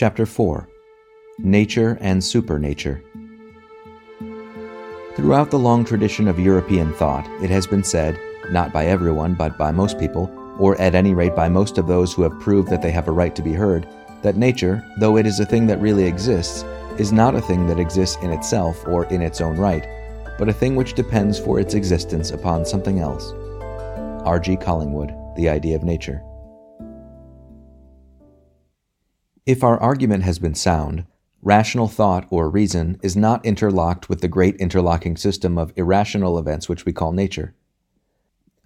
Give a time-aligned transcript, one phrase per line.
[0.00, 0.66] Chapter 4
[1.40, 3.04] Nature and Supernature.
[5.14, 8.18] Throughout the long tradition of European thought, it has been said,
[8.50, 12.14] not by everyone, but by most people, or at any rate by most of those
[12.14, 13.86] who have proved that they have a right to be heard,
[14.22, 16.62] that nature, though it is a thing that really exists,
[16.96, 19.86] is not a thing that exists in itself or in its own right,
[20.38, 23.32] but a thing which depends for its existence upon something else.
[24.24, 24.56] R.G.
[24.56, 26.24] Collingwood, The Idea of Nature.
[29.50, 31.06] If our argument has been sound,
[31.42, 36.68] rational thought or reason is not interlocked with the great interlocking system of irrational events
[36.68, 37.56] which we call nature.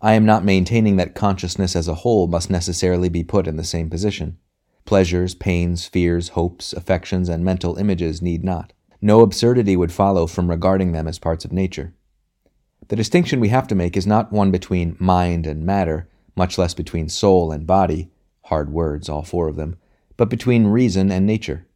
[0.02, 3.64] I am not maintaining that consciousness as a whole must necessarily be put in the
[3.64, 4.36] same position.
[4.84, 8.74] Pleasures, pains, fears, hopes, affections, and mental images need not.
[9.00, 11.94] No absurdity would follow from regarding them as parts of nature.
[12.88, 16.74] The distinction we have to make is not one between mind and matter, much less
[16.74, 18.10] between soul and body,
[18.42, 19.78] hard words, all four of them,
[20.16, 21.66] but between reason and nature.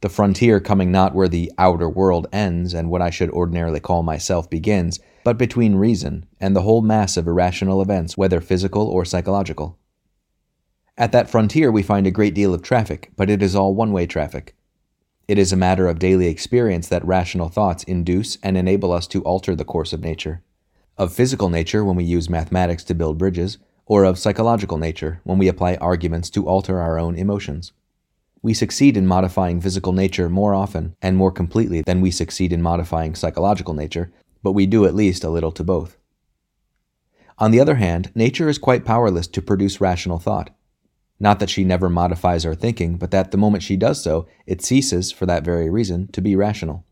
[0.00, 4.02] The frontier coming not where the outer world ends and what I should ordinarily call
[4.02, 9.04] myself begins, but between reason and the whole mass of irrational events, whether physical or
[9.04, 9.78] psychological.
[10.96, 13.92] At that frontier, we find a great deal of traffic, but it is all one
[13.92, 14.54] way traffic.
[15.26, 19.22] It is a matter of daily experience that rational thoughts induce and enable us to
[19.22, 20.42] alter the course of nature.
[20.98, 25.38] Of physical nature, when we use mathematics to build bridges, or of psychological nature, when
[25.38, 27.72] we apply arguments to alter our own emotions.
[28.42, 32.62] We succeed in modifying physical nature more often and more completely than we succeed in
[32.62, 35.96] modifying psychological nature, but we do at least a little to both.
[37.38, 40.50] On the other hand, nature is quite powerless to produce rational thought.
[41.18, 44.62] Not that she never modifies our thinking, but that the moment she does so, it
[44.62, 46.84] ceases, for that very reason, to be rational.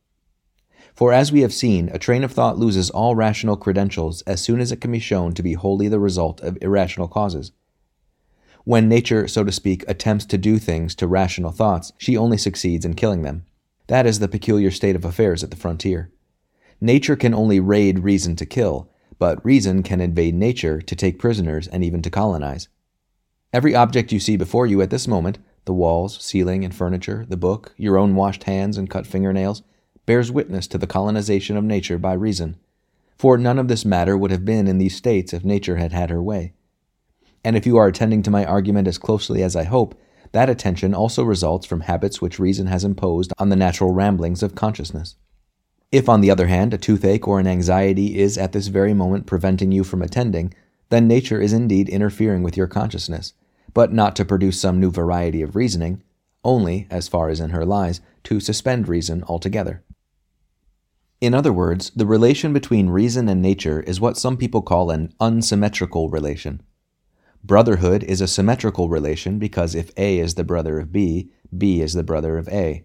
[0.95, 4.61] For as we have seen, a train of thought loses all rational credentials as soon
[4.61, 7.53] as it can be shown to be wholly the result of irrational causes.
[8.65, 12.85] When nature, so to speak, attempts to do things to rational thoughts, she only succeeds
[12.85, 13.45] in killing them.
[13.89, 16.13] That is the peculiar state of affairs at the frontier.
[16.81, 21.67] Nature can only raid reason to kill, but reason can invade nature to take prisoners
[21.69, 22.69] and even to colonize.
[23.53, 27.37] Every object you see before you at this moment the walls, ceiling, and furniture, the
[27.37, 29.63] book, your own washed hands and cut fingernails
[30.07, 32.57] bears witness to the colonization of nature by reason.
[33.17, 36.11] For none of this matter would have been in these states if nature had had
[36.11, 36.55] her way.
[37.45, 39.95] And if you are attending to my argument as closely as I hope,
[40.33, 44.55] that attention also results from habits which reason has imposed on the natural ramblings of
[44.55, 45.17] consciousness.
[45.91, 49.27] If, on the other hand, a toothache or an anxiety is at this very moment
[49.27, 50.55] preventing you from attending,
[50.89, 53.35] then nature is indeed interfering with your consciousness,
[53.75, 56.03] but not to produce some new variety of reasoning,
[56.45, 59.83] only, as far as in her lies, to suspend reason altogether.
[61.21, 65.15] In other words, the relation between reason and nature is what some people call an
[65.21, 66.63] unsymmetrical relation.
[67.45, 71.93] Brotherhood is a symmetrical relation because if A is the brother of B, B is
[71.93, 72.85] the brother of A.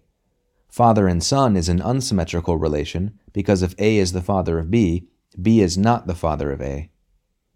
[0.68, 5.08] Father and son is an unsymmetrical relation because if A is the father of B,
[5.42, 6.90] B is not the father of A.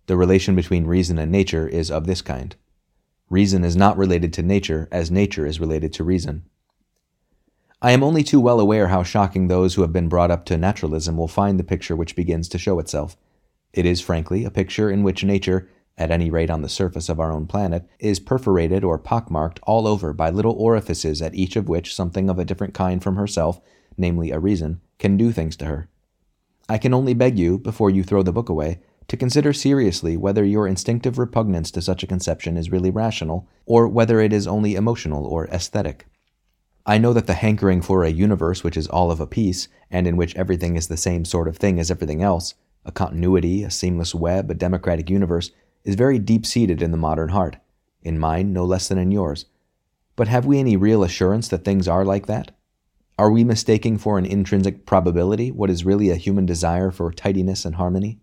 [0.07, 2.55] The relation between reason and nature is of this kind.
[3.31, 6.43] Reason is not related to nature as nature is related to reason.
[7.81, 10.57] I am only too well aware how shocking those who have been brought up to
[10.57, 13.15] naturalism will find the picture which begins to show itself.
[13.71, 17.21] It is, frankly, a picture in which nature, at any rate on the surface of
[17.21, 21.69] our own planet, is perforated or pockmarked all over by little orifices at each of
[21.69, 23.61] which something of a different kind from herself,
[23.97, 25.87] namely a reason, can do things to her.
[26.67, 28.81] I can only beg you, before you throw the book away,
[29.11, 33.85] to consider seriously whether your instinctive repugnance to such a conception is really rational, or
[33.85, 36.05] whether it is only emotional or aesthetic.
[36.85, 40.07] I know that the hankering for a universe which is all of a piece, and
[40.07, 42.53] in which everything is the same sort of thing as everything else,
[42.85, 45.51] a continuity, a seamless web, a democratic universe,
[45.83, 47.57] is very deep seated in the modern heart,
[48.03, 49.43] in mine no less than in yours.
[50.15, 52.51] But have we any real assurance that things are like that?
[53.19, 57.65] Are we mistaking for an intrinsic probability what is really a human desire for tidiness
[57.65, 58.20] and harmony?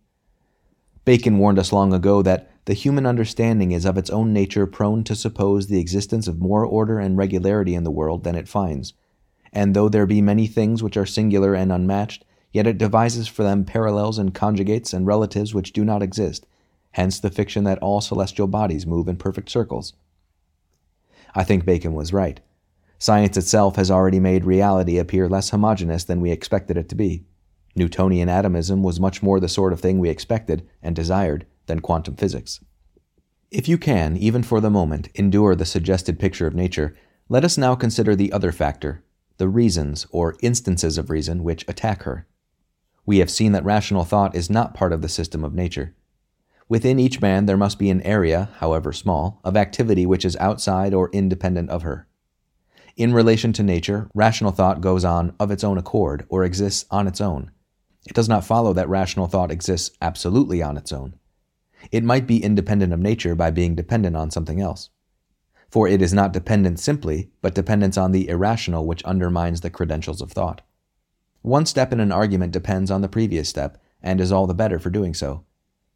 [1.08, 5.02] Bacon warned us long ago that the human understanding is of its own nature prone
[5.04, 8.92] to suppose the existence of more order and regularity in the world than it finds.
[9.50, 13.42] And though there be many things which are singular and unmatched, yet it devises for
[13.42, 16.44] them parallels and conjugates and relatives which do not exist,
[16.90, 19.94] hence the fiction that all celestial bodies move in perfect circles.
[21.34, 22.38] I think Bacon was right.
[22.98, 27.24] Science itself has already made reality appear less homogeneous than we expected it to be.
[27.78, 32.16] Newtonian atomism was much more the sort of thing we expected and desired than quantum
[32.16, 32.60] physics.
[33.50, 36.94] If you can, even for the moment, endure the suggested picture of nature,
[37.30, 39.02] let us now consider the other factor,
[39.38, 42.26] the reasons or instances of reason which attack her.
[43.06, 45.94] We have seen that rational thought is not part of the system of nature.
[46.68, 50.92] Within each man there must be an area, however small, of activity which is outside
[50.92, 52.06] or independent of her.
[52.96, 57.06] In relation to nature, rational thought goes on of its own accord or exists on
[57.06, 57.50] its own.
[58.08, 61.16] It does not follow that rational thought exists absolutely on its own.
[61.92, 64.88] It might be independent of nature by being dependent on something else.
[65.68, 70.22] For it is not dependent simply, but dependence on the irrational which undermines the credentials
[70.22, 70.62] of thought.
[71.42, 74.78] One step in an argument depends on the previous step, and is all the better
[74.78, 75.44] for doing so.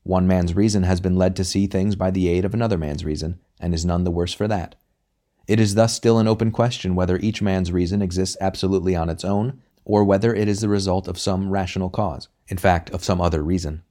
[0.03, 3.07] One man's reason has been led to see things by the aid of another man's
[3.07, 4.75] reason, and is none the worse for that.
[5.49, 9.25] It is thus still an open question whether each man's reason exists absolutely on its
[9.25, 13.21] own, or whether it is the result of some rational cause, in fact, of some
[13.21, 13.83] other reason.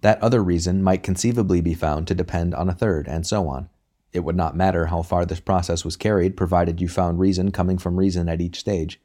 [0.00, 3.68] That other reason might conceivably be found to depend on a third, and so on.
[4.12, 7.78] It would not matter how far this process was carried, provided you found reason coming
[7.78, 9.00] from reason at each stage.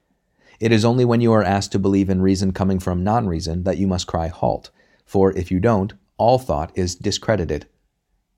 [0.60, 3.64] It is only when you are asked to believe in reason coming from non reason
[3.64, 4.72] that you must cry halt,
[5.06, 7.68] for if you don't, all thought is discredited.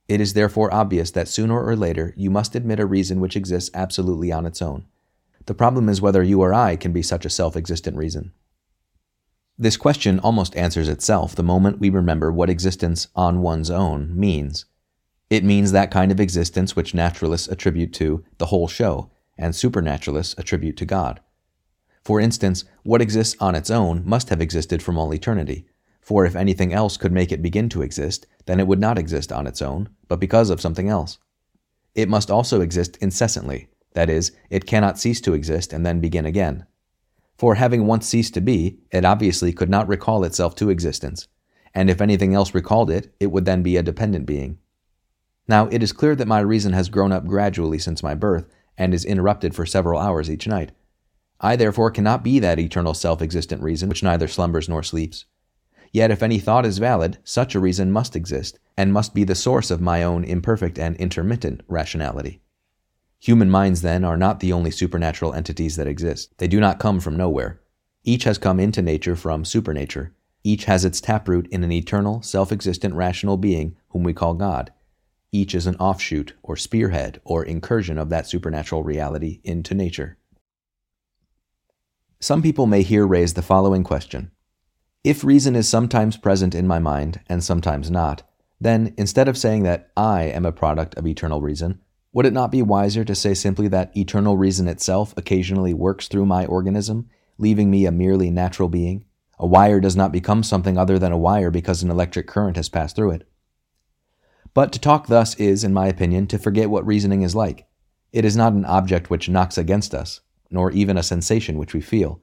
[0.08, 3.70] It is therefore obvious that sooner or later you must admit a reason which exists
[3.74, 4.86] absolutely on its own.
[5.48, 8.34] The problem is whether you or I can be such a self existent reason.
[9.58, 14.66] This question almost answers itself the moment we remember what existence on one's own means.
[15.30, 20.36] It means that kind of existence which naturalists attribute to the whole show, and supernaturalists
[20.38, 21.22] attribute to God.
[22.04, 25.66] For instance, what exists on its own must have existed from all eternity,
[26.02, 29.32] for if anything else could make it begin to exist, then it would not exist
[29.32, 31.18] on its own, but because of something else.
[31.96, 36.28] It must also exist incessantly, that is, it cannot cease to exist and then begin
[36.28, 36.68] again.
[37.36, 41.28] For having once ceased to be, it obviously could not recall itself to existence,
[41.74, 44.60] and if anything else recalled it, it would then be a dependent being.
[45.48, 48.46] Now, it is clear that my reason has grown up gradually since my birth,
[48.78, 50.74] and is interrupted for several hours each night.
[51.42, 55.26] I therefore cannot be that eternal self existent reason which neither slumbers nor sleeps.
[55.92, 59.34] Yet if any thought is valid, such a reason must exist, and must be the
[59.34, 62.42] source of my own imperfect and intermittent rationality.
[63.20, 66.38] Human minds, then, are not the only supernatural entities that exist.
[66.38, 67.60] They do not come from nowhere.
[68.04, 70.14] Each has come into nature from supernature.
[70.44, 74.72] Each has its taproot in an eternal, self existent rational being whom we call God.
[75.32, 80.18] Each is an offshoot, or spearhead, or incursion of that supernatural reality into nature.
[82.20, 84.32] Some people may here raise the following question
[85.04, 88.24] if reason is sometimes present in my mind and sometimes not,
[88.60, 91.80] then instead of saying that I am a product of eternal reason,
[92.14, 96.26] would it not be wiser to say simply that eternal reason itself occasionally works through
[96.26, 99.06] my organism, leaving me a merely natural being?
[99.40, 102.70] A wire does not become something other than a wire because an electric current has
[102.70, 103.30] passed through it.
[104.54, 107.68] But to talk thus is, in my opinion, to forget what reasoning is like.
[108.12, 111.82] It is not an object which knocks against us, nor even a sensation which we
[111.82, 112.22] feel.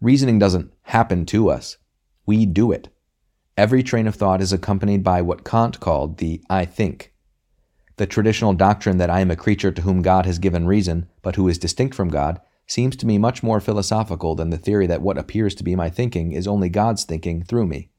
[0.00, 1.76] Reasoning doesn't happen to us,
[2.24, 2.88] we do it.
[3.56, 7.12] Every train of thought is accompanied by what Kant called the I think.
[7.98, 11.34] The traditional doctrine that I am a creature to whom God has given reason, but
[11.34, 15.02] who is distinct from God, seems to me much more philosophical than the theory that
[15.02, 17.90] what appears to be my thinking is only God's thinking through me.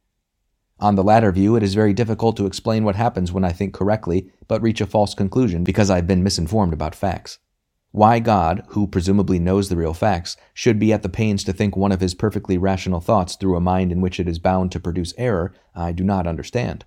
[0.80, 3.74] On the latter view, it is very difficult to explain what happens when I think
[3.74, 7.40] correctly but reach a false conclusion because I have been misinformed about facts.
[7.92, 11.76] Why God, who presumably knows the real facts, should be at the pains to think
[11.76, 14.80] one of his perfectly rational thoughts through a mind in which it is bound to
[14.80, 16.86] produce error, I do not understand.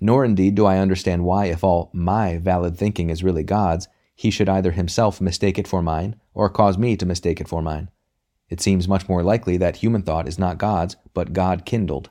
[0.00, 4.30] Nor indeed do I understand why, if all my valid thinking is really God's, he
[4.30, 7.90] should either himself mistake it for mine, or cause me to mistake it for mine.
[8.48, 12.10] It seems much more likely that human thought is not God's, but God kindled.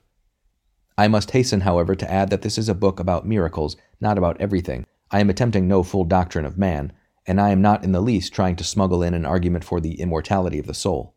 [0.97, 4.39] I must hasten, however, to add that this is a book about miracles, not about
[4.39, 4.85] everything.
[5.11, 6.93] I am attempting no full doctrine of man,
[7.25, 9.99] and I am not in the least trying to smuggle in an argument for the
[9.99, 11.15] immortality of the soul.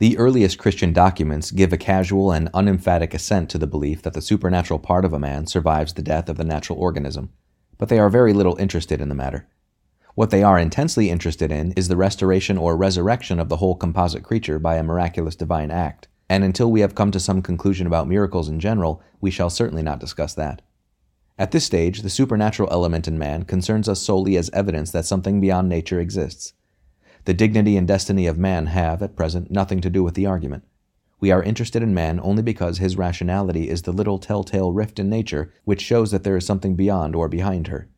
[0.00, 4.22] The earliest Christian documents give a casual and unemphatic assent to the belief that the
[4.22, 7.30] supernatural part of a man survives the death of the natural organism,
[7.78, 9.48] but they are very little interested in the matter.
[10.14, 14.22] What they are intensely interested in is the restoration or resurrection of the whole composite
[14.22, 18.06] creature by a miraculous divine act, and until we have come to some conclusion about
[18.06, 20.62] miracles in general, we shall certainly not discuss that.
[21.36, 25.40] At this stage, the supernatural element in man concerns us solely as evidence that something
[25.40, 26.52] beyond nature exists.
[27.24, 30.64] The dignity and destiny of man have, at present, nothing to do with the argument.
[31.20, 35.10] We are interested in man only because his rationality is the little telltale rift in
[35.10, 37.88] nature which shows that there is something beyond or behind her.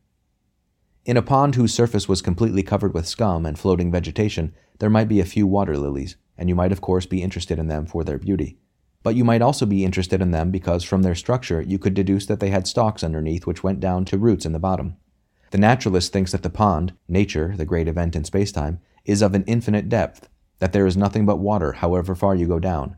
[1.05, 5.09] In a pond whose surface was completely covered with scum and floating vegetation, there might
[5.09, 8.05] be a few water lilies, and you might of course be interested in them for
[8.05, 8.59] their beauty.
[9.03, 12.27] But you might also be interested in them because from their structure you could deduce
[12.27, 14.97] that they had stalks underneath which went down to roots in the bottom.
[15.51, 19.45] The naturalist thinks that the pond, nature, the great event in spacetime, is of an
[19.45, 20.29] infinite depth,
[20.59, 22.97] that there is nothing but water however far you go down.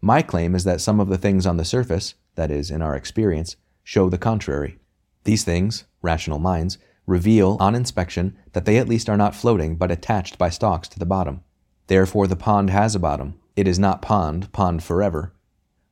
[0.00, 2.96] My claim is that some of the things on the surface, that is, in our
[2.96, 4.78] experience, show the contrary.
[5.24, 9.90] These things, rational minds, reveal on inspection that they at least are not floating but
[9.90, 11.42] attached by stalks to the bottom.
[11.86, 13.38] Therefore, the pond has a bottom.
[13.56, 15.34] It is not pond, pond forever.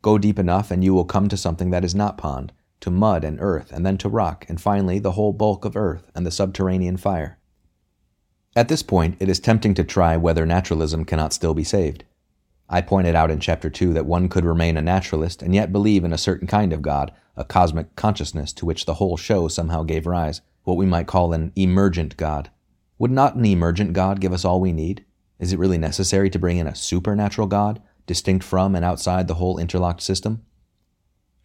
[0.03, 3.25] Go deep enough and you will come to something that is not pond, to mud
[3.25, 6.31] and earth, and then to rock, and finally the whole bulk of earth and the
[6.31, 7.39] subterranean fire.
[8.61, 12.05] At this point, it is tempting to try whether naturalism cannot still be saved.
[12.69, 16.05] I pointed out in Chapter 2 that one could remain a naturalist and yet believe
[16.05, 19.83] in a certain kind of God, a cosmic consciousness to which the whole show somehow
[19.83, 22.51] gave rise, what we might call an emergent God.
[22.99, 25.07] Would not an emergent God give us all we need?
[25.39, 29.37] Is it really necessary to bring in a supernatural God, distinct from and outside the
[29.37, 30.45] whole interlocked system?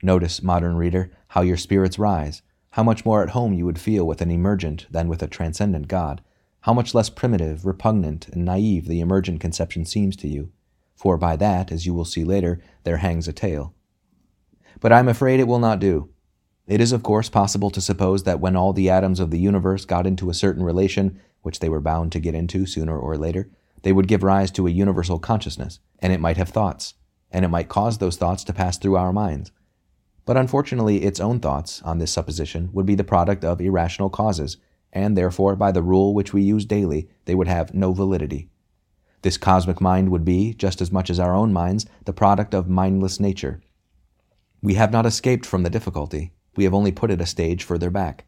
[0.03, 2.41] Notice, modern reader, how your spirits rise,
[2.72, 5.88] how much more at home you would feel with an emergent than with a transcendent
[5.88, 6.22] God,
[6.65, 10.51] how much less primitive, repugnant, and naive the emergent conception seems to you,
[10.95, 13.75] for by that, as you will see later, there hangs a tale.
[14.79, 16.10] But I'm afraid it will not do.
[16.65, 19.86] It is, of course, possible to suppose that when all the atoms of the universe
[19.86, 23.48] got into a certain relation, which they were bound to get into sooner or later,
[23.84, 26.95] they would give rise to a universal consciousness, and it might have thoughts,
[27.29, 29.51] and it might cause those thoughts to pass through our minds.
[30.25, 34.57] But unfortunately, its own thoughts, on this supposition, would be the product of irrational causes,
[34.96, 38.50] and therefore, by the rule which we use daily, they would have no validity.
[39.22, 42.70] This cosmic mind would be, just as much as our own minds, the product of
[42.70, 43.62] mindless nature.
[44.62, 47.90] We have not escaped from the difficulty, we have only put it a stage further
[47.90, 48.25] back.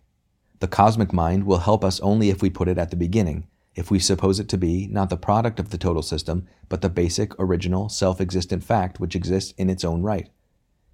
[0.59, 3.89] The cosmic mind will help us only if we put it at the beginning, if
[3.89, 7.39] we suppose it to be not the product of the total system, but the basic,
[7.39, 10.29] original, self existent fact which exists in its own right.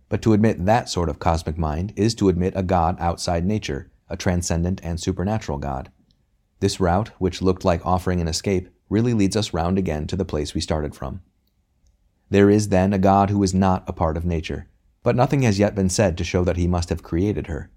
[0.10, 3.90] But to admit that sort of cosmic mind is to admit a God outside nature,
[4.14, 5.92] a transcendent and supernatural God.
[6.60, 10.24] This route, which looked like offering an escape, really leads us round again to the
[10.24, 11.22] place we started from.
[12.30, 14.70] There is then a God who is not a part of nature,
[15.02, 17.72] but nothing has yet been said to show that he must have created her.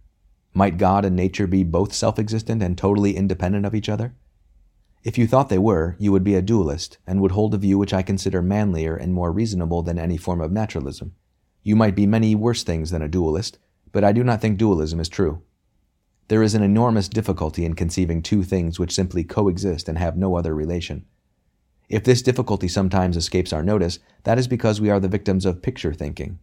[0.54, 4.14] Might God and nature be both self existent and totally independent of each other?
[5.04, 7.78] If you thought they were, you would be a dualist, and would hold a view
[7.78, 11.14] which I consider manlier and more reasonable than any form of naturalism.
[11.62, 13.58] You might be many worse things than a dualist,
[13.92, 15.42] but I do not think dualism is true.
[16.28, 20.36] There is an enormous difficulty in conceiving two things which simply coexist and have no
[20.36, 21.04] other relation.
[21.88, 25.62] If this difficulty sometimes escapes our notice, that is because we are the victims of
[25.62, 26.40] picture thinking.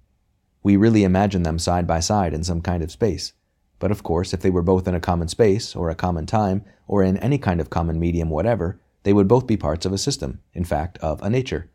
[0.63, 3.33] We really imagine them side by side in some kind of space.
[3.79, 6.63] But of course, if they were both in a common space, or a common time,
[6.87, 9.97] or in any kind of common medium whatever, they would both be parts of a
[9.97, 11.69] system, in fact, of a nature.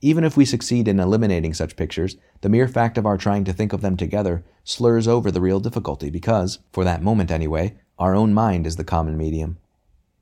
[0.00, 3.52] Even if we succeed in eliminating such pictures, the mere fact of our trying to
[3.52, 8.14] think of them together slurs over the real difficulty because, for that moment anyway, our
[8.14, 9.58] own mind is the common medium.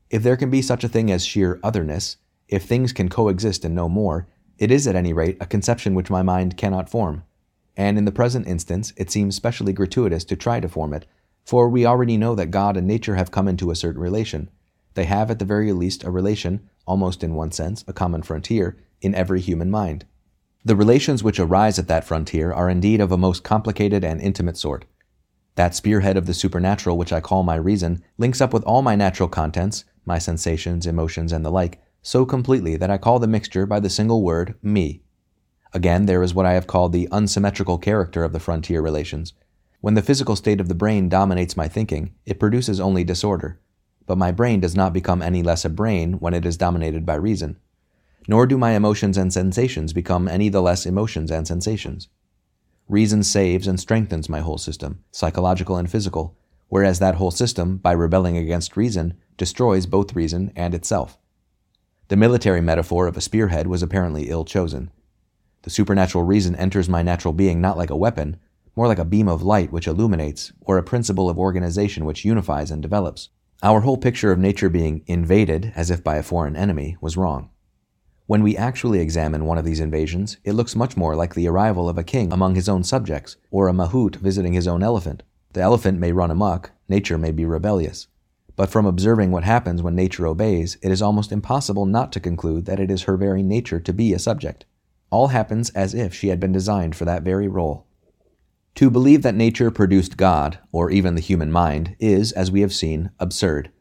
[0.09, 2.17] If there can be such a thing as sheer otherness,
[2.47, 6.09] if things can coexist and no more, it is at any rate a conception which
[6.09, 7.23] my mind cannot form
[7.79, 11.05] and in the present instance it seems specially gratuitous to try to form it,
[11.45, 14.49] for we already know that God and nature have come into a certain relation.
[14.99, 18.75] They have at the very least a relation, almost in one sense, a common frontier,
[18.99, 20.03] in every human mind.
[20.65, 24.57] The relations which arise at that frontier are indeed of a most complicated and intimate
[24.57, 24.83] sort.
[25.55, 28.97] That spearhead of the supernatural which I call my reason links up with all my
[28.97, 33.65] natural contents, my sensations, emotions, and the like, so completely that I call the mixture
[33.65, 35.01] by the single word me.
[35.73, 39.31] Again, there is what I have called the unsymmetrical character of the frontier relations.
[39.79, 43.61] When the physical state of the brain dominates my thinking, it produces only disorder.
[44.09, 47.13] But my brain does not become any less a brain when it is dominated by
[47.13, 47.59] reason.
[48.27, 52.07] Nor do my emotions and sensations become any the less emotions and sensations.
[52.87, 56.35] Reason saves and strengthens my whole system, psychological and physical,
[56.69, 61.19] whereas that whole system, by rebelling against reason, destroys both reason and itself.
[62.07, 64.89] The military metaphor of a spearhead was apparently ill chosen.
[65.61, 68.37] The supernatural reason enters my natural being not like a weapon,
[68.75, 72.71] more like a beam of light which illuminates, or a principle of organization which unifies
[72.71, 73.29] and develops.
[73.61, 77.49] Our whole picture of nature being invaded, as if by a foreign enemy, was wrong.
[78.25, 81.89] When we actually examine one of these invasions, it looks much more like the arrival
[81.89, 85.23] of a king among his own subjects, or a mahout visiting his own elephant.
[85.51, 88.07] The elephant may run amok, nature may be rebellious.
[88.55, 92.65] But from observing what happens when nature obeys, it is almost impossible not to conclude
[92.65, 94.63] that it is her very nature to be a subject.
[95.09, 97.87] All happens as if she had been designed for that very role.
[98.79, 102.73] To believe that nature produced God, or even the human mind, is, as we have
[102.73, 103.71] seen, absurd.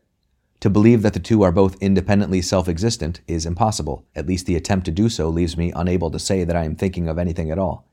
[0.59, 4.05] To believe that the two are both independently self existent is impossible.
[4.17, 6.75] At least the attempt to do so leaves me unable to say that I am
[6.75, 7.87] thinking of anything at all.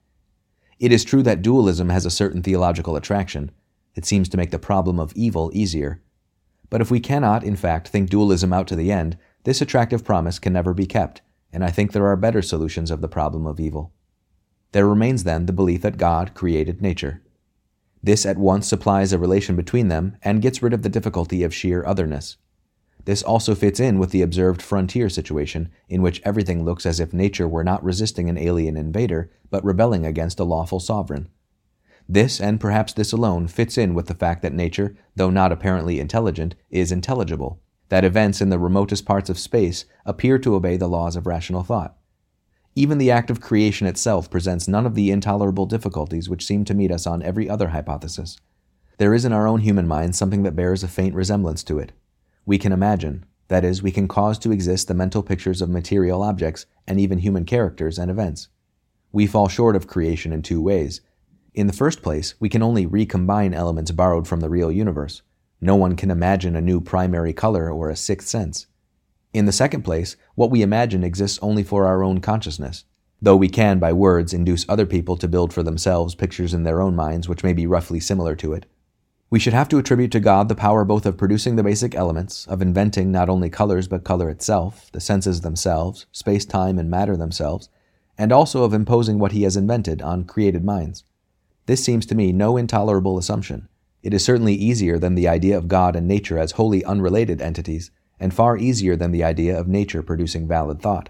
[0.79, 3.51] It is true that dualism has a certain theological attraction.
[3.93, 6.01] It seems to make the problem of evil easier.
[6.71, 10.39] But if we cannot, in fact, think dualism out to the end, this attractive promise
[10.39, 11.21] can never be kept,
[11.53, 13.93] and I think there are better solutions of the problem of evil.
[14.75, 17.22] There remains then the belief that God created nature.
[18.03, 21.55] This at once supplies a relation between them and gets rid of the difficulty of
[21.55, 22.36] sheer otherness.
[23.05, 27.13] This also fits in with the observed frontier situation, in which everything looks as if
[27.13, 31.29] nature were not resisting an alien invader, but rebelling against a lawful sovereign.
[32.10, 36.01] This, and perhaps this alone, fits in with the fact that nature, though not apparently
[36.01, 40.89] intelligent, is intelligible, that events in the remotest parts of space appear to obey the
[40.89, 41.96] laws of rational thought.
[42.77, 46.74] Even the act of creation itself presents none of the intolerable difficulties which seem to
[46.74, 48.38] meet us on every other hypothesis.
[48.98, 51.94] There is in our own human minds something that bears a faint resemblance to it.
[52.46, 56.22] We can imagine, that is, we can cause to exist the mental pictures of material
[56.22, 58.50] objects and even human characters and events.
[59.13, 61.00] We fall short of creation in two ways.
[61.53, 65.22] In the first place, we can only recombine elements borrowed from the real universe.
[65.62, 68.67] No one can imagine a new primary color or a sixth sense.
[69.35, 72.85] In the second place, what we imagine exists only for our own consciousness,
[73.21, 76.81] though we can, by words, induce other people to build for themselves pictures in their
[76.81, 78.65] own minds which may be roughly similar to it.
[79.29, 82.47] We should have to attribute to God the power both of producing the basic elements,
[82.47, 87.17] of inventing not only colors but color itself, the senses themselves, space, time, and matter
[87.17, 87.67] themselves,
[88.17, 91.03] and also of imposing what he has invented on created minds.
[91.65, 93.67] This seems to me no intolerable assumption.
[94.01, 97.91] It is certainly easier than the idea of God and nature as wholly unrelated entities,
[98.19, 101.10] and far easier than the idea of nature producing valid thought.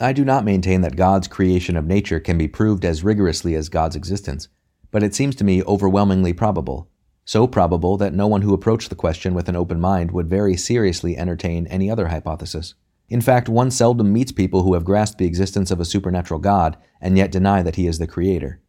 [0.00, 3.68] I do not maintain that God's creation of nature can be proved as rigorously as
[3.68, 4.48] God's existence,
[4.90, 6.88] but it seems to me overwhelmingly probable,
[7.24, 10.56] so probable that no one who approached the question with an open mind would very
[10.56, 12.74] seriously entertain any other hypothesis.
[13.08, 16.76] In fact, one seldom meets people who have grasped the existence of a supernatural God
[17.00, 18.60] and yet deny that he is the creator.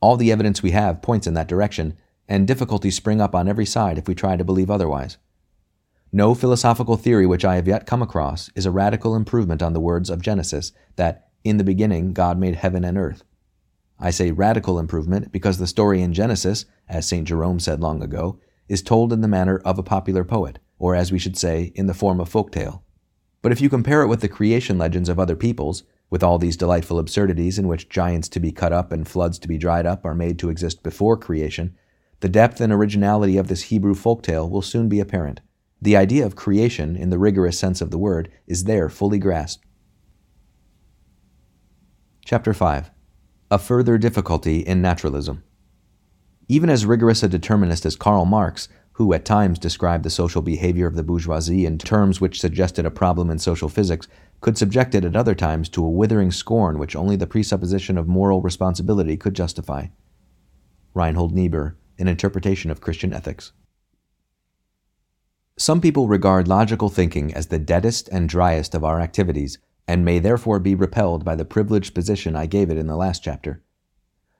[0.00, 1.96] All the evidence we have points in that direction,
[2.28, 5.18] and difficulties spring up on every side if we try to believe otherwise.
[6.14, 9.80] No philosophical theory which I have yet come across is a radical improvement on the
[9.80, 13.24] words of Genesis that, in the beginning, God made heaven and earth.
[13.98, 17.26] I say radical improvement because the story in Genesis, as St.
[17.26, 18.38] Jerome said long ago,
[18.68, 21.86] is told in the manner of a popular poet, or as we should say, in
[21.86, 22.84] the form of folk tale.
[23.40, 26.58] But if you compare it with the creation legends of other peoples, with all these
[26.58, 30.04] delightful absurdities in which giants to be cut up and floods to be dried up
[30.04, 31.74] are made to exist before creation,
[32.20, 35.40] the depth and originality of this Hebrew folk tale will soon be apparent.
[35.82, 39.66] The idea of creation, in the rigorous sense of the word, is there fully grasped.
[42.24, 42.90] Chapter 5
[43.50, 45.42] a further difficulty in naturalism.
[46.48, 50.86] Even as rigorous a determinist as Karl Marx, who at times described the social behavior
[50.86, 54.08] of the bourgeoisie in terms which suggested a problem in social physics,
[54.40, 58.08] could subject it at other times to a withering scorn which only the presupposition of
[58.08, 59.88] moral responsibility could justify.
[60.94, 63.52] Reinhold Niebuhr, An Interpretation of Christian Ethics.
[65.58, 70.18] Some people regard logical thinking as the deadest and driest of our activities and may
[70.18, 73.62] therefore be repelled by the privileged position I gave it in the last chapter.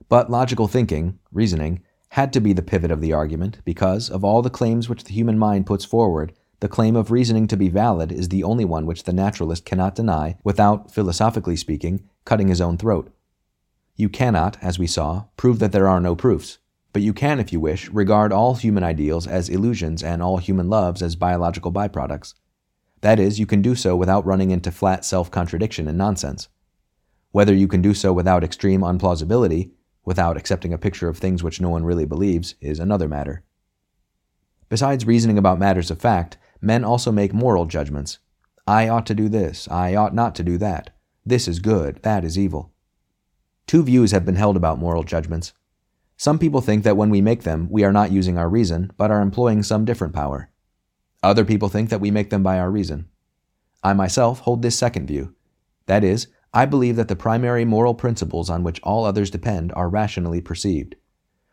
[0.09, 4.42] But logical thinking, reasoning, had to be the pivot of the argument because, of all
[4.42, 8.12] the claims which the human mind puts forward, the claim of reasoning to be valid
[8.12, 12.79] is the only one which the naturalist cannot deny without, philosophically speaking, cutting his own
[12.79, 13.12] throat.
[13.96, 16.59] You cannot, as we saw, prove that there are no proofs,
[16.92, 20.68] but you can, if you wish, regard all human ideals as illusions and all human
[20.68, 22.35] loves as biological byproducts.
[23.00, 26.48] That is, you can do so without running into flat self contradiction and nonsense.
[27.31, 29.70] Whether you can do so without extreme unplausibility,
[30.05, 33.42] without accepting a picture of things which no one really believes, is another matter.
[34.68, 38.18] Besides reasoning about matters of fact, men also make moral judgments.
[38.66, 40.90] I ought to do this, I ought not to do that.
[41.24, 42.72] This is good, that is evil.
[43.66, 45.52] Two views have been held about moral judgments.
[46.16, 49.11] Some people think that when we make them, we are not using our reason, but
[49.11, 50.51] are employing some different power.
[51.22, 53.07] Other people think that we make them by our reason.
[53.83, 55.35] I myself hold this second view.
[55.87, 59.88] That is, I believe that the primary moral principles on which all others depend are
[59.88, 60.96] rationally perceived.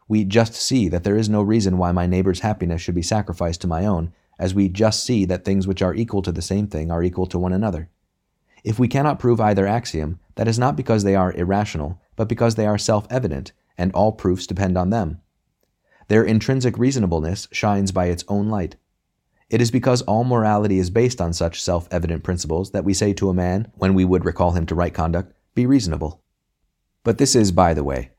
[0.08, 3.62] We just see that there is no reason why my neighbor's happiness should be sacrificed
[3.62, 6.68] to my own, as we just see that things which are equal to the same
[6.68, 7.90] thing are equal to one another.
[8.64, 12.56] If we cannot prove either axiom, that is not because they are irrational, but because
[12.56, 15.22] they are self evident, and all proofs depend on them.
[16.10, 18.76] Their intrinsic reasonableness shines by its own light.
[19.50, 23.14] It is because all morality is based on such self evident principles that we say
[23.14, 26.22] to a man, when we would recall him to right conduct, be reasonable.
[27.04, 28.12] But this is by the way.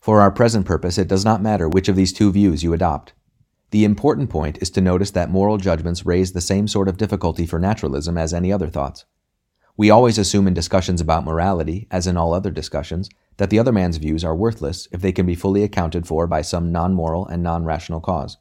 [0.00, 3.12] For our present purpose, it does not matter which of these two views you adopt.
[3.70, 7.46] The important point is to notice that moral judgments raise the same sort of difficulty
[7.46, 9.04] for naturalism as any other thoughts.
[9.78, 13.70] We always assume in discussions about morality, as in all other discussions, that the other
[13.70, 17.28] man's views are worthless if they can be fully accounted for by some non moral
[17.28, 18.38] and non rational cause.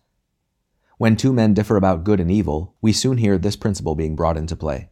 [0.97, 4.35] When two men differ about good and evil, we soon hear this principle being brought
[4.35, 4.89] into play.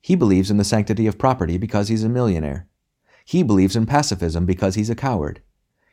[0.00, 2.66] He believes in the sanctity of property because he's a millionaire.
[3.24, 5.42] He believes in pacifism because he's a coward.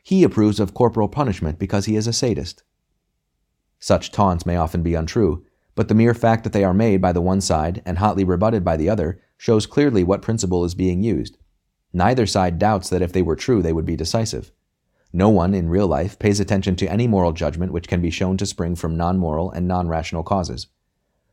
[0.02, 2.64] He approves of corporal punishment because he is a sadist.
[3.78, 5.44] Such taunts may often be untrue,
[5.76, 8.64] but the mere fact that they are made by the one side and hotly rebutted
[8.64, 11.38] by the other shows clearly what principle is being used.
[11.92, 14.52] Neither side doubts that if they were true, they would be decisive.
[15.12, 18.36] No one in real life pays attention to any moral judgment which can be shown
[18.36, 20.66] to spring from non moral and non rational causes.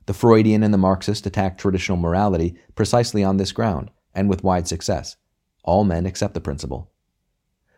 [0.05, 4.67] The Freudian and the Marxist attack traditional morality precisely on this ground, and with wide
[4.67, 5.17] success.
[5.63, 6.91] All men accept the principle.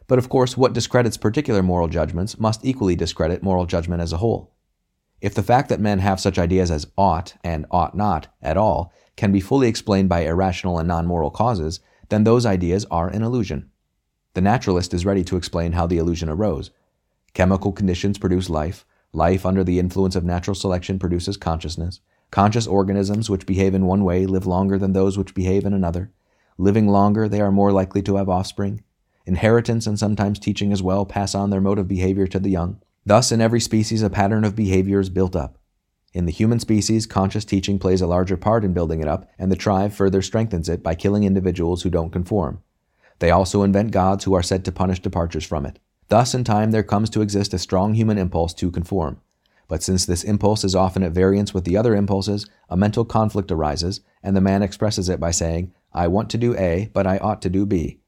[0.07, 4.17] But of course, what discredits particular moral judgments must equally discredit moral judgment as a
[4.17, 4.53] whole.
[5.21, 8.93] If the fact that men have such ideas as ought and ought not at all
[9.15, 13.23] can be fully explained by irrational and non moral causes, then those ideas are an
[13.23, 13.69] illusion.
[14.33, 16.71] The naturalist is ready to explain how the illusion arose.
[17.33, 22.01] Chemical conditions produce life, life under the influence of natural selection produces consciousness.
[22.31, 26.11] Conscious organisms which behave in one way live longer than those which behave in another.
[26.57, 28.83] Living longer, they are more likely to have offspring.
[29.25, 32.81] Inheritance and sometimes teaching as well pass on their mode of behavior to the young.
[33.05, 35.57] Thus, in every species, a pattern of behavior is built up.
[36.15, 39.51] In the human species, conscious teaching plays a larger part in building it up, and
[39.51, 42.61] the tribe further strengthens it by killing individuals who don't conform.
[43.19, 45.77] They also invent gods who are said to punish departures from it.
[46.07, 49.19] Thus, in time, there comes to exist a strong human impulse to conform.
[49.67, 53.51] But since this impulse is often at variance with the other impulses, a mental conflict
[53.51, 57.17] arises, and the man expresses it by saying, I want to do A, but I
[57.17, 57.99] ought to do B.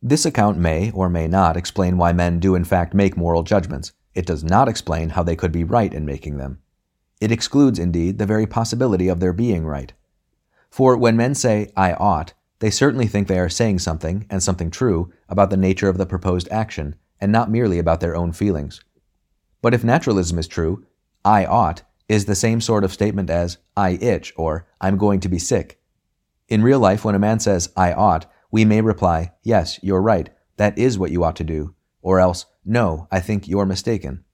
[0.00, 3.92] This account may or may not explain why men do in fact make moral judgments.
[4.14, 6.58] It does not explain how they could be right in making them.
[7.20, 9.92] It excludes, indeed, the very possibility of their being right.
[10.70, 14.70] For when men say, I ought, they certainly think they are saying something, and something
[14.70, 18.80] true, about the nature of the proposed action, and not merely about their own feelings.
[19.62, 20.84] But if naturalism is true,
[21.24, 25.28] I ought is the same sort of statement as I itch or I'm going to
[25.28, 25.80] be sick.
[26.48, 30.28] In real life, when a man says I ought, we may reply, Yes, you're right,
[30.56, 31.73] that is what you ought to do,
[32.04, 34.24] or else, no, I think you're mistaken.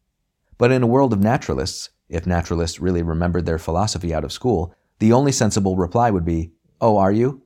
[0.58, 4.74] But in a world of naturalists, if naturalists really remembered their philosophy out of school,
[4.98, 7.42] the only sensible reply would be, Oh, are you?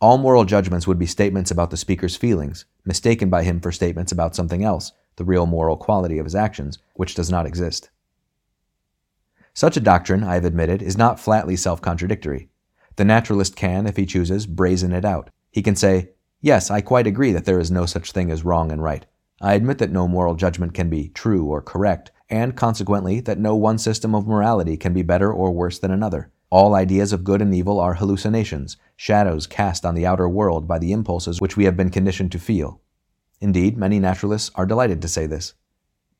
[0.00, 4.10] All moral judgments would be statements about the speaker's feelings, mistaken by him for statements
[4.10, 7.90] about something else, the real moral quality of his actions, which does not exist.
[9.54, 12.48] Such a doctrine, I have admitted, is not flatly self contradictory.
[12.96, 15.30] The naturalist can, if he chooses, brazen it out.
[15.52, 18.72] He can say, Yes, I quite agree that there is no such thing as wrong
[18.72, 19.06] and right.
[19.44, 23.56] I admit that no moral judgment can be true or correct, and consequently that no
[23.56, 26.30] one system of morality can be better or worse than another.
[26.48, 30.78] All ideas of good and evil are hallucinations, shadows cast on the outer world by
[30.78, 32.80] the impulses which we have been conditioned to feel.
[33.40, 35.54] Indeed, many naturalists are delighted to say this.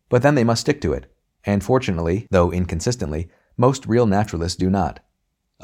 [0.09, 1.07] But then they must stick to it,
[1.45, 4.99] and fortunately, though inconsistently, most real naturalists do not.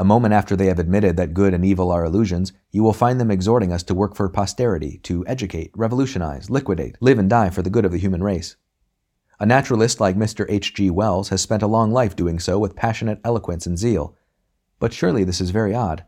[0.01, 3.21] A moment after they have admitted that good and evil are illusions, you will find
[3.21, 7.63] them exhorting us to work for posterity, to educate, revolutionize, liquidate, live and die for
[7.63, 8.55] the good of the human race.
[9.41, 10.47] A naturalist like Mr.
[10.49, 10.73] H.
[10.73, 10.89] G.
[10.89, 14.17] Wells has spent a long life doing so with passionate eloquence and zeal.
[14.79, 16.05] But surely this is very odd.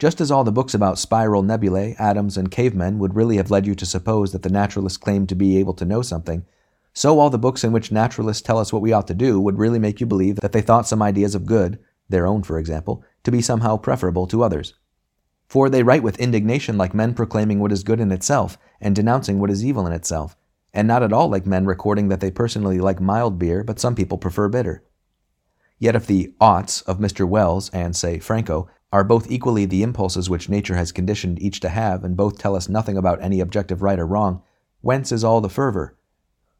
[0.00, 3.64] Just as all the books about spiral nebulae, atoms, and cavemen would really have led
[3.64, 6.44] you to suppose that the naturalists claimed to be able to know something,
[6.92, 9.58] so all the books in which naturalists tell us what we ought to do would
[9.58, 13.04] really make you believe that they thought some ideas of good, their own, for example,
[13.22, 14.74] to be somehow preferable to others.
[15.46, 19.38] For they write with indignation like men proclaiming what is good in itself and denouncing
[19.38, 20.36] what is evil in itself,
[20.72, 23.94] and not at all like men recording that they personally like mild beer, but some
[23.94, 24.82] people prefer bitter.
[25.78, 27.28] Yet if the oughts of Mr.
[27.28, 31.68] Wells and, say, Franco are both equally the impulses which nature has conditioned each to
[31.68, 34.42] have, and both tell us nothing about any objective right or wrong,
[34.80, 35.96] whence is all the fervor?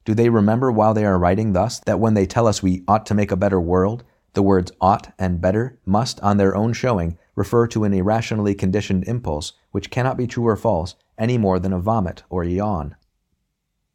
[0.05, 3.07] Do they remember while they are writing thus that when they tell us we ought
[3.07, 7.19] to make a better world, the words ought and better must, on their own showing,
[7.35, 11.73] refer to an irrationally conditioned impulse which cannot be true or false any more than
[11.73, 12.97] a vomit or a yawn.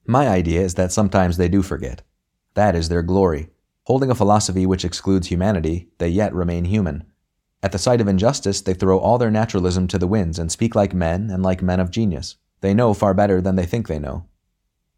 [0.05, 2.01] My idea is that sometimes they do forget.
[2.55, 3.49] That is their glory.
[3.83, 7.03] Holding a philosophy which excludes humanity, they yet remain human.
[7.61, 10.75] At the sight of injustice, they throw all their naturalism to the winds and speak
[10.75, 12.37] like men and like men of genius.
[12.61, 14.25] They know far better than they think they know.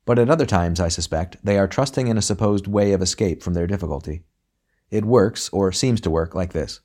[0.06, 3.42] But at other times, I suspect, they are trusting in a supposed way of escape
[3.44, 4.24] from their difficulty.
[4.92, 6.82] It works, or seems to work, like this.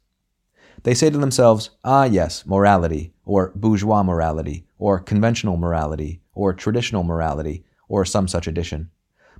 [0.85, 7.03] They say to themselves, ah, yes, morality, or bourgeois morality, or conventional morality, or traditional
[7.03, 8.91] morality, or some such addition.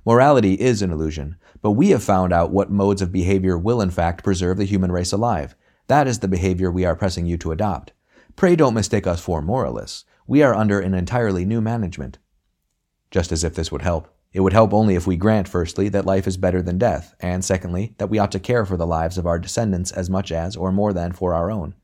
[0.05, 3.89] Morality is an illusion, but we have found out what modes of behavior will in
[3.89, 5.55] fact preserve the human race alive.
[5.87, 7.93] That is the behavior we are pressing you to adopt.
[8.35, 10.03] Pray don't mistake us for moralists.
[10.27, 12.17] We are under an entirely new management.
[13.11, 14.13] Just as if this would help.
[14.33, 17.43] It would help only if we grant, firstly, that life is better than death, and
[17.43, 20.55] secondly, that we ought to care for the lives of our descendants as much as,
[20.55, 21.75] or more than, for our own.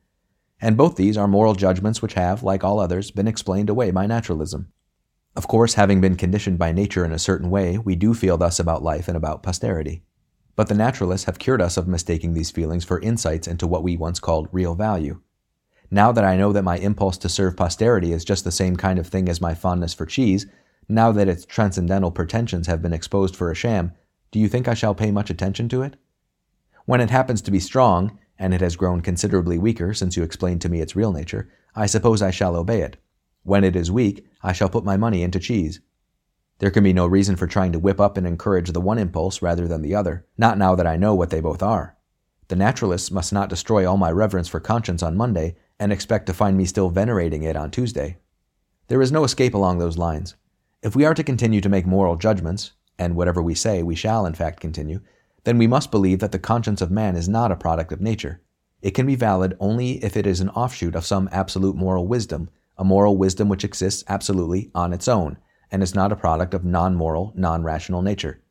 [0.62, 4.06] And both these are moral judgments which have, like all others, been explained away by
[4.06, 4.70] naturalism.
[5.36, 8.60] Of course, having been conditioned by nature in a certain way, we do feel thus
[8.60, 10.04] about life and about posterity.
[10.56, 13.98] But the naturalists have cured us of mistaking these feelings for insights into what we
[13.98, 15.22] once called real value.
[15.90, 19.00] Now that I know that my impulse to serve posterity is just the same kind
[19.00, 20.46] of thing as my fondness for cheese,
[20.88, 23.94] now that its transcendental pretensions have been exposed for a sham,
[24.32, 25.96] do you think I shall pay much attention to it?
[26.86, 30.62] When it happens to be strong, and it has grown considerably weaker since you explained
[30.62, 32.98] to me its real nature, I suppose I shall obey it.
[33.44, 35.80] When it is weak, I shall put my money into cheese.
[36.60, 39.42] There can be no reason for trying to whip up and encourage the one impulse
[39.42, 41.98] rather than the other, not now that I know what they both are.
[42.48, 46.34] The naturalists must not destroy all my reverence for conscience on Monday and expect to
[46.34, 48.18] find me still venerating it on Tuesday.
[48.88, 50.36] There is no escape along those lines.
[50.84, 54.26] If we are to continue to make moral judgments, and whatever we say we shall
[54.26, 55.00] in fact continue,
[55.46, 58.42] then we must believe that the conscience of man is not a product of nature.
[58.82, 62.50] It can be valid only if it is an offshoot of some absolute moral wisdom,
[62.78, 65.38] a moral wisdom which exists absolutely on its own,
[65.72, 68.42] and is not a product of non moral, non rational nature.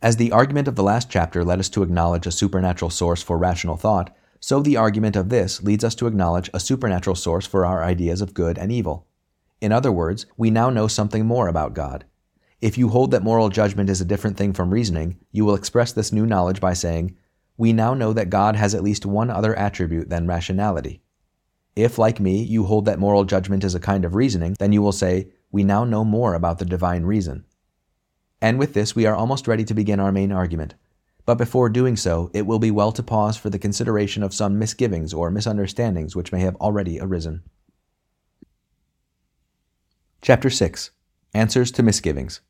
[0.00, 3.36] As the argument of the last chapter led us to acknowledge a supernatural source for
[3.36, 7.66] rational thought, so the argument of this leads us to acknowledge a supernatural source for
[7.66, 9.08] our ideas of good and evil.
[9.60, 12.04] In other words, we now know something more about God,
[12.60, 15.92] if you hold that moral judgment is a different thing from reasoning, you will express
[15.92, 17.14] this new knowledge by saying,
[17.58, 21.02] We now know that God has at least one other attribute than rationality.
[21.74, 24.80] If, like me, you hold that moral judgment is a kind of reasoning, then you
[24.80, 27.44] will say, We now know more about the divine reason.
[28.40, 30.74] And with this, we are almost ready to begin our main argument.
[31.26, 34.58] But before doing so, it will be well to pause for the consideration of some
[34.58, 37.42] misgivings or misunderstandings which may have already arisen.
[40.26, 40.90] Chapter 6
[41.34, 42.40] Answers to Misgivings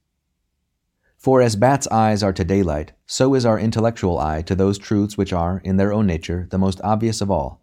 [1.18, 5.18] for as bat's eyes are to daylight, so is our intellectual eye to those truths
[5.18, 7.60] which are, in their own nature, the most obvious of all.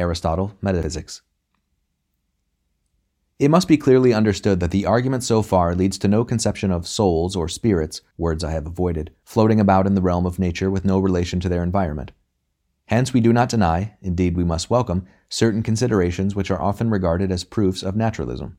[0.00, 1.22] Aristotle, Metaphysics.
[3.38, 6.88] It must be clearly understood that the argument so far leads to no conception of
[6.88, 10.84] souls or spirits, words I have avoided, floating about in the realm of nature with
[10.84, 12.10] no relation to their environment.
[12.86, 17.30] Hence, we do not deny, indeed we must welcome, certain considerations which are often regarded
[17.30, 18.58] as proofs of naturalism.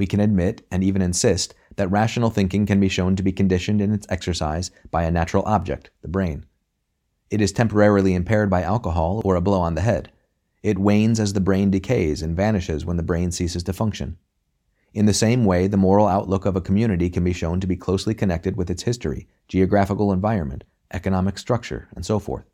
[0.00, 3.82] We can admit, and even insist, that rational thinking can be shown to be conditioned
[3.82, 6.46] in its exercise by a natural object, the brain.
[7.28, 10.10] It is temporarily impaired by alcohol or a blow on the head.
[10.62, 14.16] It wanes as the brain decays and vanishes when the brain ceases to function.
[14.94, 17.76] In the same way, the moral outlook of a community can be shown to be
[17.76, 22.46] closely connected with its history, geographical environment, economic structure, and so forth.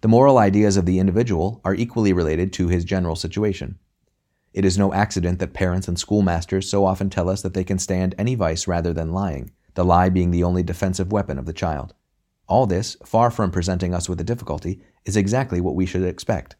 [0.00, 3.80] The moral ideas of the individual are equally related to his general situation.
[4.52, 7.78] It is no accident that parents and schoolmasters so often tell us that they can
[7.78, 11.52] stand any vice rather than lying, the lie being the only defensive weapon of the
[11.54, 11.94] child.
[12.48, 16.56] All this, far from presenting us with a difficulty, is exactly what we should expect.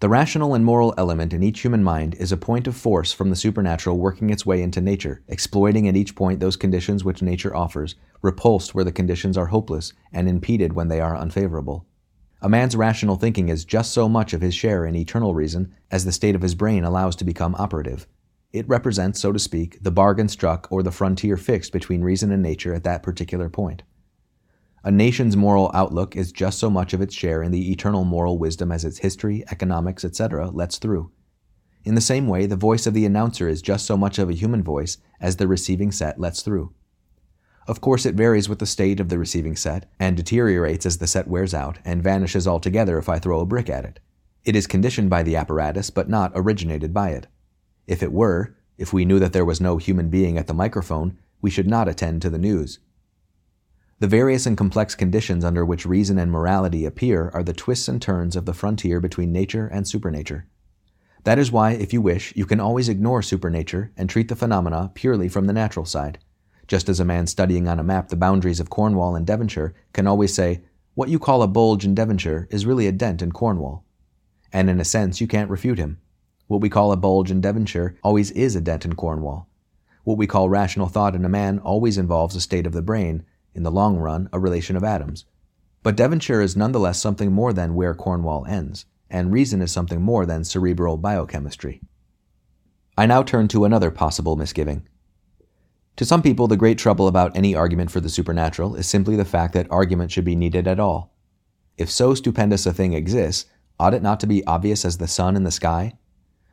[0.00, 3.28] The rational and moral element in each human mind is a point of force from
[3.28, 7.54] the supernatural working its way into nature, exploiting at each point those conditions which nature
[7.54, 11.86] offers, repulsed where the conditions are hopeless, and impeded when they are unfavorable.
[12.42, 16.06] A man's rational thinking is just so much of his share in eternal reason as
[16.06, 18.06] the state of his brain allows to become operative.
[18.50, 22.42] It represents, so to speak, the bargain struck or the frontier fixed between reason and
[22.42, 23.82] nature at that particular point.
[24.82, 28.38] A nation's moral outlook is just so much of its share in the eternal moral
[28.38, 31.12] wisdom as its history, economics, etc., lets through.
[31.84, 34.34] In the same way, the voice of the announcer is just so much of a
[34.34, 36.72] human voice as the receiving set lets through.
[37.66, 41.06] Of course, it varies with the state of the receiving set, and deteriorates as the
[41.06, 44.00] set wears out, and vanishes altogether if I throw a brick at it.
[44.44, 47.26] It is conditioned by the apparatus, but not originated by it.
[47.86, 51.18] If it were, if we knew that there was no human being at the microphone,
[51.42, 52.78] we should not attend to the news.
[53.98, 58.00] The various and complex conditions under which reason and morality appear are the twists and
[58.00, 60.46] turns of the frontier between nature and supernature.
[61.24, 64.90] That is why, if you wish, you can always ignore supernature and treat the phenomena
[64.94, 66.18] purely from the natural side
[66.70, 70.06] just as a man studying on a map the boundaries of Cornwall and Devonshire can
[70.06, 70.62] always say,
[70.94, 73.84] What you call a bulge in Devonshire is really a dent in Cornwall.
[74.52, 75.98] And in a sense, you can't refute him.
[76.46, 79.48] What we call a bulge in Devonshire always is a dent in Cornwall.
[80.04, 83.24] What we call rational thought in a man always involves a state of the brain,
[83.52, 85.24] in the long run, a relation of atoms.
[85.82, 90.24] But Devonshire is nonetheless something more than where Cornwall ends, and reason is something more
[90.24, 91.80] than cerebral biochemistry.
[92.96, 94.86] I now turn to another possible misgiving.
[95.96, 99.24] To some people, the great trouble about any argument for the supernatural is simply the
[99.24, 101.14] fact that argument should be needed at all.
[101.76, 103.46] If so stupendous a thing exists,
[103.78, 105.94] ought it not to be obvious as the sun in the sky?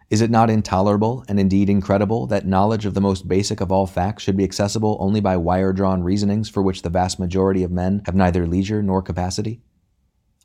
[0.10, 3.86] Is it not intolerable, and indeed incredible, that knowledge of the most basic of all
[3.86, 7.72] facts should be accessible only by wire drawn reasonings for which the vast majority of
[7.72, 9.62] men have neither leisure nor capacity?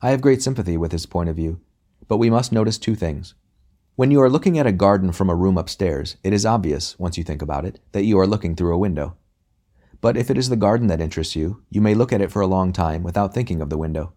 [0.01, 1.61] I have great sympathy with this point of view,
[2.09, 3.35] but we must notice two things.
[3.95, 7.19] When you are looking at a garden from a room upstairs, it is obvious, once
[7.19, 9.19] you think about it, that you are looking through a window.
[10.01, 12.41] But if it is the garden that interests you, you may look at it for
[12.41, 14.15] a long time without thinking of the window.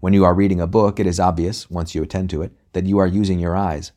[0.00, 2.86] When you are reading a book, it is obvious, once you attend to it, that
[2.86, 3.92] you are using your eyes.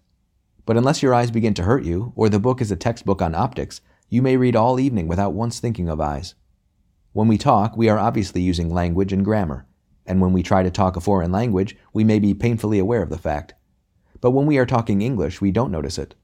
[0.66, 3.34] But unless your eyes begin to hurt you, or the book is a textbook on
[3.34, 6.36] optics, you may read all evening without once thinking of eyes.
[7.14, 9.68] When we talk, we are obviously using language and grammar,
[10.06, 13.10] and when we try to talk a foreign language, we may be painfully aware of
[13.10, 13.54] the fact.
[14.22, 16.16] But when we are talking English, we don't notice it.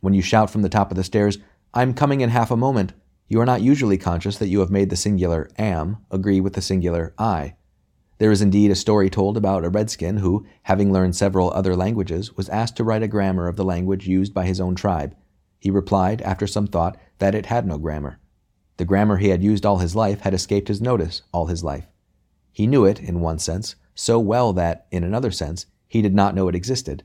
[0.00, 1.38] When you shout from the top of the stairs,
[1.72, 2.92] I'm coming in half a moment,
[3.26, 6.60] you are not usually conscious that you have made the singular am agree with the
[6.60, 7.56] singular I.
[8.18, 12.36] There is indeed a story told about a redskin who, having learned several other languages,
[12.36, 15.16] was asked to write a grammar of the language used by his own tribe.
[15.58, 18.20] He replied, after some thought, that it had no grammar.
[18.76, 21.86] The grammar he had used all his life had escaped his notice all his life.
[22.52, 26.34] He knew it, in one sense, so well that, in another sense, he did not
[26.34, 27.02] know it existed.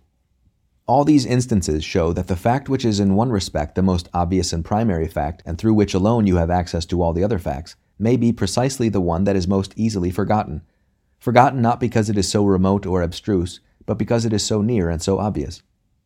[0.90, 4.52] All these instances show that the fact which is in one respect the most obvious
[4.52, 7.76] and primary fact, and through which alone you have access to all the other facts,
[8.00, 10.64] may be precisely the one that is most easily forgotten.
[11.20, 14.90] Forgotten not because it is so remote or abstruse, but because it is so near
[14.90, 15.62] and so obvious.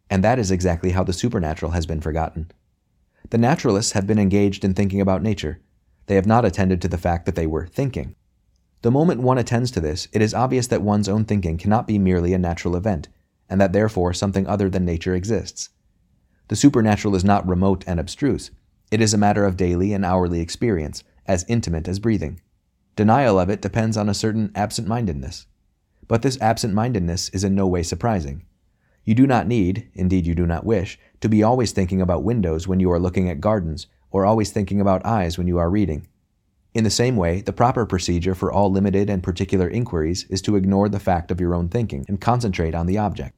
[0.09, 2.51] And that is exactly how the supernatural has been forgotten.
[3.29, 5.61] The naturalists have been engaged in thinking about nature.
[6.07, 8.15] They have not attended to the fact that they were thinking.
[8.81, 11.97] The moment one attends to this, it is obvious that one's own thinking cannot be
[11.97, 13.07] merely a natural event
[13.53, 15.69] and that therefore something other than nature exists.
[16.47, 18.49] The supernatural is not remote and abstruse,
[18.89, 22.41] it is a matter of daily and hourly experience, as intimate as breathing.
[22.95, 25.45] Denial of it depends on a certain absent mindedness.
[26.07, 28.43] But this absent mindedness is in no way surprising.
[29.03, 32.67] You do not need, indeed you do not wish, to be always thinking about windows
[32.67, 36.07] when you are looking at gardens, or always thinking about eyes when you are reading.
[36.73, 40.55] In the same way, the proper procedure for all limited and particular inquiries is to
[40.55, 43.35] ignore the fact of your own thinking and concentrate on the object.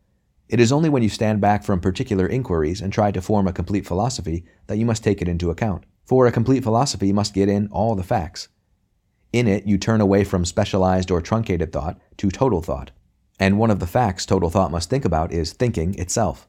[0.47, 3.53] It is only when you stand back from particular inquiries and try to form a
[3.53, 5.85] complete philosophy that you must take it into account.
[6.05, 8.49] For a complete philosophy must get in all the facts.
[9.33, 12.91] In it, you turn away from specialized or truncated thought to total thought.
[13.39, 16.47] And one of the facts total thought must think about is thinking itself.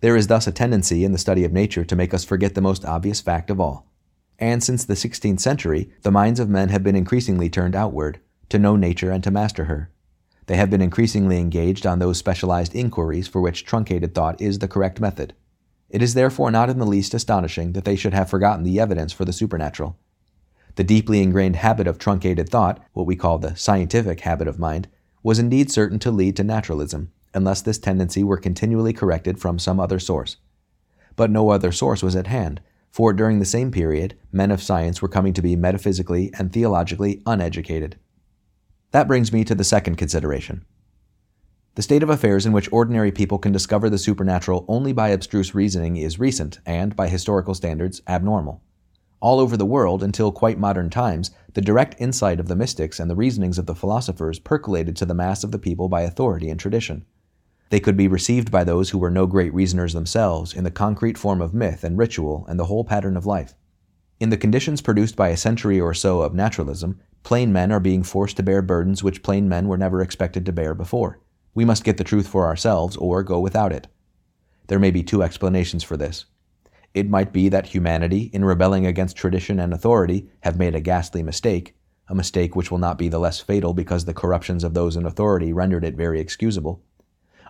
[0.00, 2.60] There is thus a tendency in the study of nature to make us forget the
[2.60, 3.86] most obvious fact of all.
[4.38, 8.58] And since the 16th century, the minds of men have been increasingly turned outward, to
[8.58, 9.90] know nature and to master her.
[10.46, 14.68] They have been increasingly engaged on those specialized inquiries for which truncated thought is the
[14.68, 15.34] correct method.
[15.88, 19.12] It is therefore not in the least astonishing that they should have forgotten the evidence
[19.12, 19.96] for the supernatural.
[20.76, 24.88] The deeply ingrained habit of truncated thought, what we call the scientific habit of mind,
[25.22, 29.78] was indeed certain to lead to naturalism, unless this tendency were continually corrected from some
[29.78, 30.36] other source.
[31.16, 35.00] But no other source was at hand, for during the same period, men of science
[35.00, 37.96] were coming to be metaphysically and theologically uneducated.
[38.94, 40.64] That brings me to the second consideration.
[41.74, 45.52] The state of affairs in which ordinary people can discover the supernatural only by abstruse
[45.52, 48.62] reasoning is recent and, by historical standards, abnormal.
[49.18, 53.10] All over the world, until quite modern times, the direct insight of the mystics and
[53.10, 56.60] the reasonings of the philosophers percolated to the mass of the people by authority and
[56.60, 57.04] tradition.
[57.70, 61.18] They could be received by those who were no great reasoners themselves in the concrete
[61.18, 63.56] form of myth and ritual and the whole pattern of life.
[64.20, 68.02] In the conditions produced by a century or so of naturalism, Plain men are being
[68.02, 71.20] forced to bear burdens which plain men were never expected to bear before.
[71.54, 73.88] We must get the truth for ourselves or go without it.
[74.66, 76.26] There may be two explanations for this.
[76.92, 81.22] It might be that humanity, in rebelling against tradition and authority, have made a ghastly
[81.22, 81.74] mistake,
[82.08, 85.06] a mistake which will not be the less fatal because the corruptions of those in
[85.06, 86.82] authority rendered it very excusable.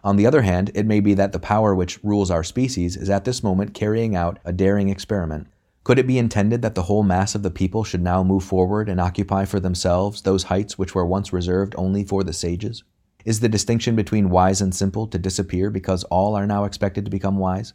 [0.04, 3.10] On the other hand, it may be that the power which rules our species is
[3.10, 5.48] at this moment carrying out a daring experiment
[5.84, 8.88] could it be intended that the whole mass of the people should now move forward
[8.88, 12.82] and occupy for themselves those heights which were once reserved only for the sages?
[13.26, 17.10] Is the distinction between wise and simple to disappear because all are now expected to
[17.10, 17.74] become wise?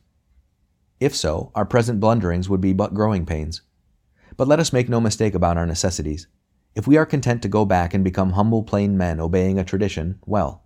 [0.99, 3.61] If so, our present blunderings would be but growing pains.
[4.35, 6.27] But let us make no mistake about our necessities.
[6.73, 10.19] If we are content to go back and become humble plain men obeying a tradition,
[10.25, 10.63] well.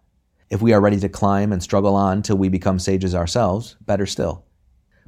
[0.49, 4.05] If we are ready to climb and struggle on till we become sages ourselves, better
[4.05, 4.45] still.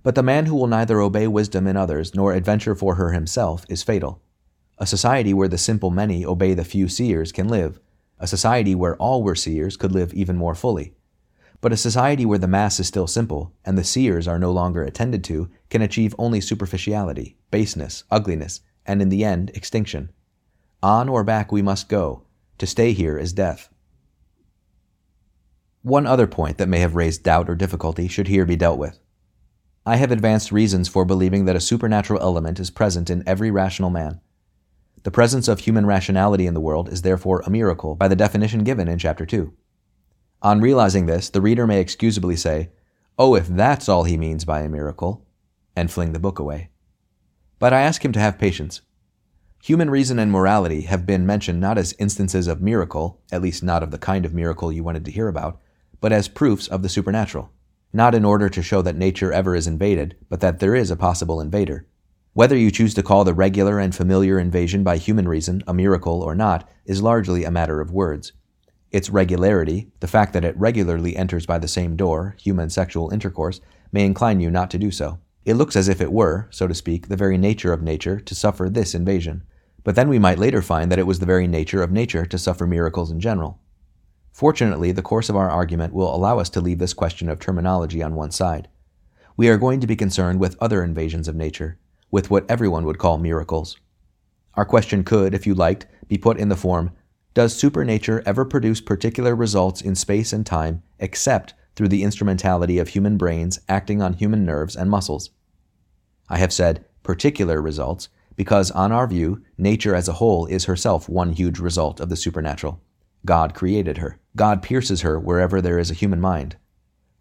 [0.05, 3.65] But the man who will neither obey wisdom in others nor adventure for her himself
[3.67, 4.21] is fatal.
[4.77, 7.79] A society where the simple many obey the few seers can live.
[8.19, 10.93] A society where all were seers could live even more fully.
[11.59, 14.83] But a society where the mass is still simple, and the seers are no longer
[14.83, 20.11] attended to, can achieve only superficiality, baseness, ugliness, and in the end, extinction.
[20.83, 22.21] On or back we must go.
[22.59, 23.69] To stay here is death.
[25.81, 28.99] One other point that may have raised doubt or difficulty should here be dealt with.
[29.87, 33.91] I have advanced reasons for believing that a supernatural element is present in every rational
[33.91, 34.19] man.
[35.03, 38.63] The presence of human rationality in the world is therefore a miracle by the definition
[38.63, 39.53] given in chapter 2.
[40.41, 42.71] On realizing this, the reader may excusably say,
[43.19, 45.23] Oh, if that's all he means by a miracle,
[45.75, 46.69] and fling the book away.
[47.59, 48.81] But I ask him to have patience.
[49.63, 53.83] Human reason and morality have been mentioned not as instances of miracle, at least not
[53.83, 55.61] of the kind of miracle you wanted to hear about,
[56.01, 57.51] but as proofs of the supernatural.
[57.95, 60.97] Not in order to show that nature ever is invaded, but that there is a
[60.97, 61.87] possible invader.
[62.33, 66.21] Whether you choose to call the regular and familiar invasion by human reason a miracle
[66.21, 68.33] or not is largely a matter of words.
[68.91, 73.61] Its regularity, the fact that it regularly enters by the same door, human sexual intercourse,
[73.93, 75.19] may incline you not to do so.
[75.45, 78.35] It looks as if it were, so to speak, the very nature of nature to
[78.35, 79.43] suffer this invasion.
[79.85, 82.37] But then we might later find that it was the very nature of nature to
[82.37, 83.61] suffer miracles in general.
[84.35, 88.03] Fortunately, the course of our argument will allow us to leave this question of terminology
[88.03, 88.67] on one side.
[89.37, 91.79] We are going to be concerned with other invasions of nature,
[92.11, 93.77] with what everyone would call miracles.
[94.55, 96.91] Our question could, if you liked, be put in the form
[97.33, 102.89] Does supernature ever produce particular results in space and time except through the instrumentality of
[102.89, 105.29] human brains acting on human nerves and muscles?
[106.27, 111.07] I have said particular results because, on our view, nature as a whole is herself
[111.07, 112.81] one huge result of the supernatural.
[113.23, 114.19] God created her.
[114.35, 116.57] God pierces her wherever there is a human mind.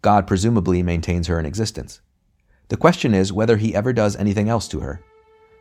[0.01, 2.01] God presumably maintains her in existence.
[2.67, 5.01] The question is whether he ever does anything else to her.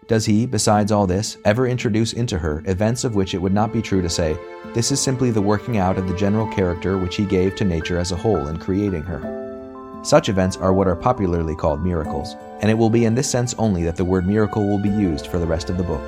[0.09, 3.73] Does he, besides all this, ever introduce into her events of which it would not
[3.73, 4.37] be true to say,
[4.75, 7.99] this is simply the working out of the general character which he gave to nature
[7.99, 10.01] as a whole in creating her?
[10.03, 13.55] Such events are what are popularly called miracles, and it will be in this sense
[13.59, 16.03] only that the word miracle will be used for the rest of the book.